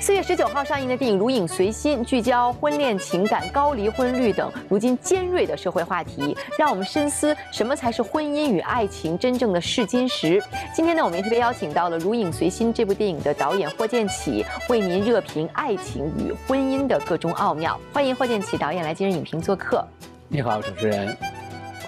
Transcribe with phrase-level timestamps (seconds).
[0.00, 10.42] 四月十九号上映的电影《如影随心》，聚焦婚恋情感、高离婚率等如今尖锐的社会话题，让我们深思什么才是婚姻与爱情真正的试金石。
[10.74, 17.78] 今天呢，我们也特别邀请到了《如影随心》这部电影的导演霍建起，为您热评爱情与婚姻的各种奥妙。
[17.92, 19.86] 欢迎霍建起导演来今日影评做客。
[20.28, 21.14] 你好，主持人。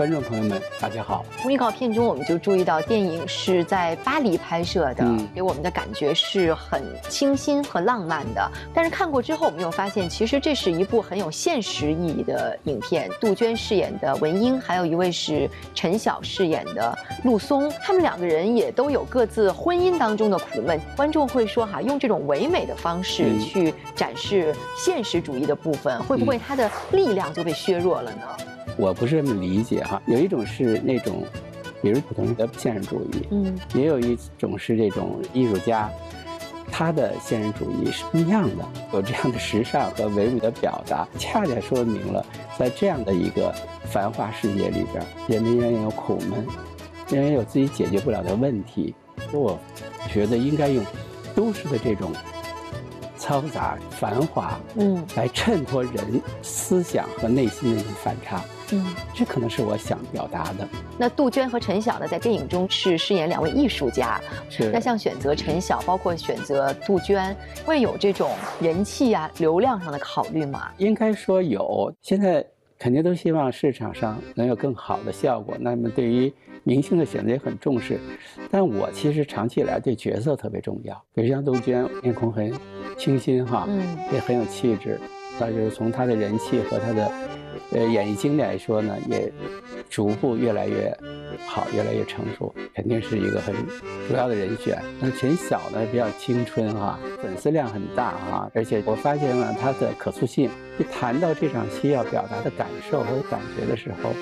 [0.00, 1.26] 观众朋友们，大家好。
[1.42, 5.04] 从预告片中，我们就注意到电影是在巴黎拍摄的，
[5.34, 8.50] 给我们的感觉是很清新和浪漫的。
[8.72, 13.10] 但是看过之后，我们又发现，其实这是一部很有现实意义的影片。
[13.20, 20.80] 杜鹃饰演的文英，还有一位是陈晓饰演的陆松，他们两个人也都有各自婚姻当中的苦闷。
[20.96, 28.22] 观众会说，哈，用这种唯美的方式去展示现实主义的部分，会不会它的力量就被削弱了呢？
[28.80, 31.22] 我不是这么理解哈，有一种是那种，
[31.82, 35.90] 比如普通的现实主义，嗯，也有一种是这种艺术家，
[36.72, 42.24] 他的现实主义是不一样的，有这样的时尚和唯美的表达，恰恰说明了
[42.58, 46.46] 在这样的一个繁华世界里边，人们仍然有苦闷，
[47.10, 48.94] 仍然有自己解决不了的问题。
[49.30, 49.58] 我
[50.10, 50.82] 觉得应该用
[51.34, 52.10] 都市的这种。
[53.30, 60.68] 嘈杂繁华，嗯，来衬托人思想和内心的一种反差，嗯，这可能是我想表达的。
[60.98, 64.72] 那杜鹃和陈晓呢，在电影中是饰演两位艺术家，是。
[64.72, 70.68] 那像选择陈晓，包括选择杜鹃，会有这种人气啊、流量上的考虑吗？
[70.78, 72.44] 应该说有，现在
[72.80, 75.54] 肯定都希望市场上能有更好的效果。
[75.60, 76.32] 那么对于
[76.64, 78.00] 明星的选择也很重视，
[78.50, 81.00] 但我其实长期以来对角色特别重要。
[81.14, 82.52] 比如像杜鹃，面孔很
[82.96, 85.00] 清新哈，嗯，也很有气质。
[85.38, 87.12] 但是从他的人气和他的
[87.72, 89.32] 呃演艺经历来说呢，也
[89.88, 90.94] 逐步越来越
[91.46, 93.54] 好，越来越成熟，肯定是一个很
[94.08, 94.82] 主要的人选。
[95.00, 100.50] 那陈晓呢，比较青春哈，粉丝量很大哈，而且我发现了他的可塑性。
[100.78, 104.12] 一谈到这场戏要表达的感受和感觉的时候。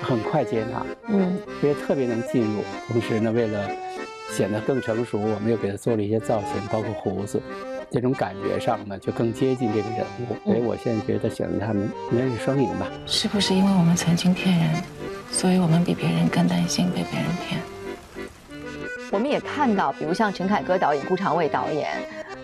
[0.00, 2.62] 很快接纳，嗯，所以特别能进入。
[2.86, 3.68] 同时呢，为了
[4.30, 7.42] 显得更成熟，我们又给他做了一些造型，包括胡子，
[7.90, 10.36] 这种感觉上呢，就更接近这个人物。
[10.44, 12.86] 所以我现在觉得选择他们应该是双赢吧。
[13.06, 14.82] 是不是因为我们曾经骗人，
[15.30, 17.60] 所以我们比别人更担心被别人骗？
[19.10, 21.88] 我们也看到，比如像陈凯歌导演、顾长卫导演。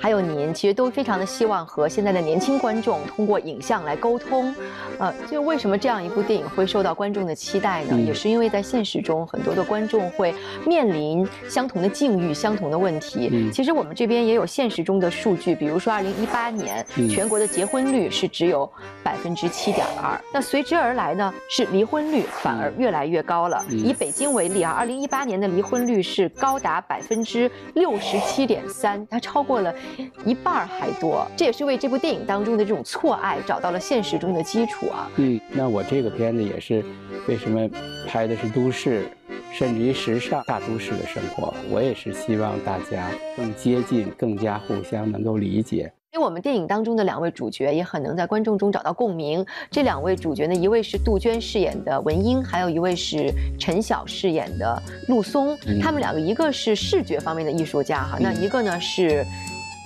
[0.04, 4.54] 还有您，其实都非常的希望和现在的年轻观众通过影像来沟通，
[4.98, 7.98] 呃，就为什么这样一部电影会受到观众的期待呢？
[7.98, 10.34] 也是因为在现实中，很多的观众会
[10.66, 13.50] 面临相同的境遇、相同的问题。
[13.50, 18.70] 其实我们这边也有现实中的数据，比如说二零一八年全国的结婚率是只有
[19.02, 23.64] 百分之七点二，那随之而来呢是离婚率反而越来越高了。
[23.70, 29.74] 以北京为例啊，二零一八年的离婚率是高达百分之六十七点三，它超过了。
[30.24, 35.10] 一半还多，这也是为这部电影当中的这种错爱找到了现实中的基础啊。
[35.16, 36.84] 嗯，那我这个片子也是，
[37.28, 37.68] 为什么
[38.06, 39.06] 拍的是都市，
[39.52, 41.52] 甚至于时尚大都市的生活？
[41.70, 45.92] 我也是希望大家更接近，更加互相能够理解。
[46.12, 49.44] 因为我们电影当中的两位主角也很能在观众中找到共鸣。
[49.68, 55.58] 这两位主角呢，一位是杜鹃饰演的文英，还有一位是陈晓饰演的陆松。
[55.82, 59.24] 他们两个一个是视觉方面的艺术家哈，那一个呢是。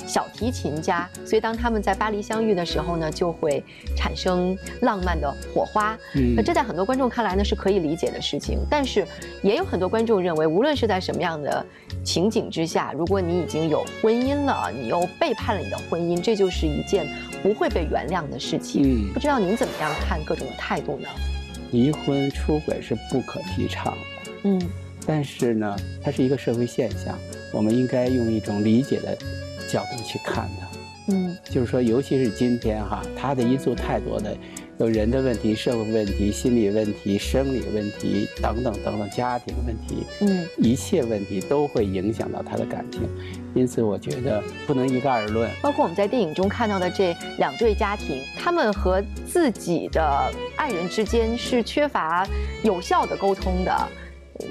[0.08, 3.62] 小提琴家，所以当他们在巴黎相遇的时候呢，就会
[3.94, 5.96] 产生浪漫的火花。
[6.34, 9.06] 那这在很多观众看来呢是可以理解的事情，但是
[9.42, 11.64] 也有很多观众认为，无论是在什么样的
[12.02, 17.06] 情景之下，如果你已经有婚姻了，你又背叛了你的婚姻，这就是一件
[17.42, 18.82] 不会被原谅的事情。
[18.82, 21.08] 嗯不知道您怎么样看各种的态度呢？
[21.72, 24.60] 离婚出轨是不可提倡的，嗯，
[25.06, 27.14] 但是呢，它是一个社会现象，
[27.52, 29.18] 我们应该用一种理解的。
[29.68, 34.36] 角度去看的，嗯，就是说，尤其是今天哈，它的因素太多的，
[34.78, 43.02] 有人的问题、社会问题、心理问题、生理问题等等等等，家庭问题，嗯，一切问题都会影响到他的感情，
[43.54, 45.50] 因此我觉得不能一概而论。
[45.62, 52.26] 包括我们在电影中看到的这两对家庭，他们和自己的爱人之间是缺乏
[52.62, 53.88] 有效的沟通的。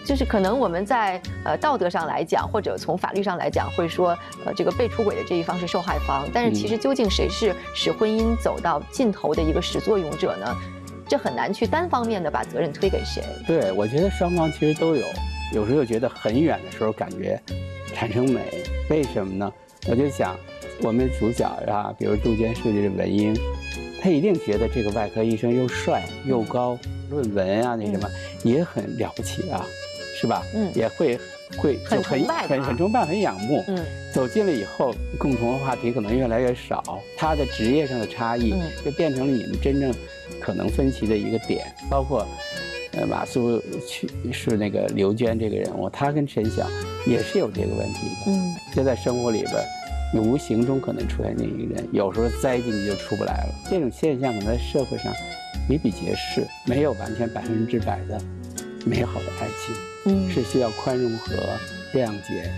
[0.06, 10.56] 就是可能我们在呃道德上来讲，或者从法律上来讲，会说呃这个被出轨的这一方是受害方，但是其实究竟谁是使婚姻走到尽头的一个始作俑者呢？
[11.10, 13.24] 这很难去单方面的把责任推给谁。
[13.48, 15.06] 对，我觉得双方其实都有，
[15.54, 17.42] 有时候觉得很远的时候感觉
[17.94, 18.42] 产生美。
[18.90, 19.50] 为什么呢？
[19.90, 20.36] 我就想，
[20.82, 23.34] 我们主角啊，比如杜鹃设计的文英，
[24.08, 28.10] 他一定觉得这个外科医生又帅又高，论文啊那什么
[28.42, 29.68] 也很了不起啊，
[30.16, 30.42] 是吧？
[30.56, 31.20] 嗯也会
[31.58, 33.62] 会很就崇拜他很很崇拜，很仰慕。
[33.68, 39.94] 嗯走近了以后，共同的话题可能越来越少，他的职业上的差异嗯就变成了你们真正
[40.40, 41.70] 可能分歧的一个点。
[41.90, 42.26] 包括，
[42.94, 46.66] 呃，马苏去是那个刘娟这个人物，她跟陈晓
[47.06, 48.32] 也是有这个问题的。
[48.32, 49.77] 嗯就在生活里边，你
[50.14, 53.54] 无形中可能出现另一个人，有时候栽进去就出不来了。
[53.70, 55.12] 这种现象可能在社会上
[55.68, 58.20] 比比皆是，没有完全百分之百的
[58.86, 59.76] 美好的爱情。
[60.06, 61.36] 嗯是需要宽容和
[61.94, 62.50] 谅解、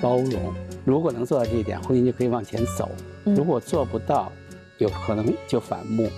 [0.00, 0.52] 包容。
[0.84, 2.88] 如果能做到这一点，婚姻就可以往前走；
[3.24, 4.32] 嗯如果做不到，
[4.78, 6.10] 有可能就反目。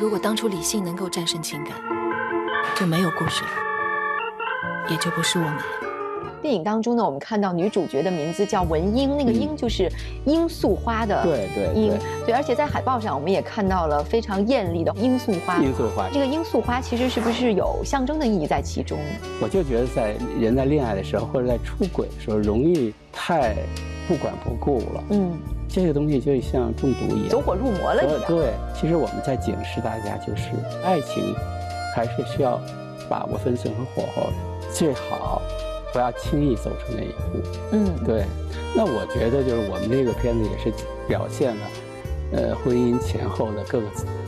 [0.00, 1.74] 如果当初理性能够战胜情感，
[2.74, 3.50] 就没有故事了，
[4.90, 5.87] 也就不是我们了。
[6.42, 9.34] 电影当中呢，我们看到女主角的名字叫文英，那个嗯。
[9.38, 9.90] 英就是
[10.24, 11.92] 罂粟花的对对英。
[12.26, 15.58] 对，而且在海报上我们也看到了非常艳丽的罂粟花。
[15.58, 16.08] 罂粟花。
[16.12, 18.98] 这，个罂粟花其实是不是有象征的意义在其中？
[19.40, 23.54] 我就觉得在人在恋爱的时候，或者在出轨的时候，容易太
[24.06, 25.04] 不管不顾了。
[25.10, 25.38] 嗯，
[25.68, 30.50] 这个东西就像中毒一样，走火入魔了对，其实我们在警示大家，就是
[30.84, 31.34] 爱情
[31.94, 32.60] 还是需要
[33.08, 34.26] 把握分寸和火候，
[34.72, 35.40] 最好
[35.92, 37.48] 不要轻易走出那一步。
[37.72, 38.24] 嗯，对，
[38.74, 40.72] 那我觉得就是我们这个片子也是
[41.06, 41.66] 表现了，
[42.32, 43.86] 呃，婚姻前后的各个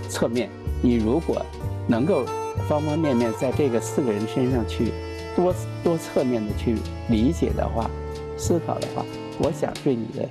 [0.09, 0.49] 侧面。
[0.83, 1.45] 你如果
[1.87, 2.25] 能够
[2.69, 4.93] 方方面面在这个四个人身上去
[5.37, 5.55] 多
[5.85, 6.77] 多侧面的去
[7.09, 7.91] 理解的话、
[8.37, 9.05] 思考的话，
[9.39, 10.29] 我想对你的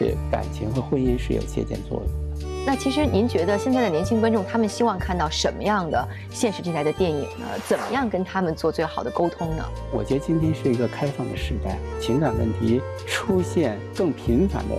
[0.00, 2.23] 呃感情和婚姻是有借鉴作用的。
[2.66, 7.46] 那其实您觉得现在的年轻观众他们希望看到什么样的现实题材的电影呢？
[7.66, 9.64] 怎么样跟他们做最好的沟通呢？
[9.92, 14.74] 我觉得今天是一个开放的时代，情感问题出现更频繁的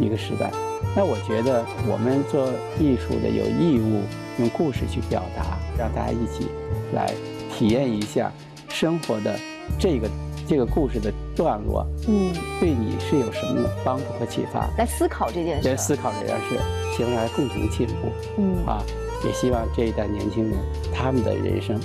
[0.00, 0.50] 一个时代。
[0.96, 2.48] 那我觉得我们做
[2.80, 4.02] 艺术的有义务
[4.40, 6.48] 用故事去表达，让大家一起
[6.92, 7.12] 来
[7.56, 8.32] 体验一下
[8.68, 9.38] 生活的
[9.78, 10.08] 这个
[10.50, 14.68] 这个故事的段落，嗯，对你是有什么帮助和启发？
[14.76, 15.68] 来思考这件事。
[15.68, 16.58] 来思考这件事，
[16.96, 18.82] 希望大家共同进步嗯，啊！
[19.24, 20.58] 也希望这一代年轻人
[20.92, 21.78] 他们的人生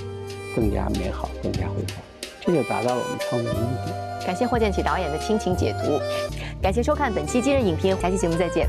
[0.56, 2.02] 更加美好，更加辉煌，
[2.40, 4.26] 这就达到了我们创作的目的。
[4.26, 6.00] 感谢霍建起导演的倾情解读，
[6.60, 8.68] 感谢收看本期今日影评，下期节目再见。